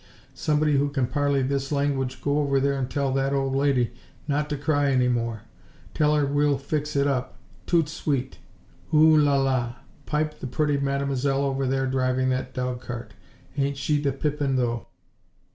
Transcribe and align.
somebody 0.33 0.77
who 0.77 0.89
can 0.89 1.05
parley 1.05 1.43
this 1.43 1.71
language 1.71 2.23
go 2.23 2.39
over 2.39 2.59
there 2.59 2.73
and 2.73 2.89
tell 2.89 3.11
that 3.13 3.33
old 3.33 3.55
lady 3.55 3.91
not 4.27 4.49
to 4.49 4.57
cry 4.57 4.89
any 4.89 5.07
more. 5.07 5.43
Tell 5.93 6.15
her 6.15 6.25
we'll 6.25 6.57
fix 6.57 6.95
it 6.95 7.05
up, 7.05 7.37
toot 7.67 7.87
sweet. 7.87 8.39
O 8.91 8.97
o 8.97 9.01
o! 9.01 9.13
La, 9.15 9.35
la! 9.37 9.75
Pipe 10.07 10.39
the 10.39 10.47
pretty 10.47 10.77
mademoiselle 10.79 11.43
over 11.43 11.67
there 11.67 11.85
driving 11.85 12.29
that 12.29 12.51
dogcart. 12.55 13.13
Ain't 13.55 13.77
she 13.77 14.01
the 14.01 14.11
pippin 14.11 14.55
though! 14.55 14.87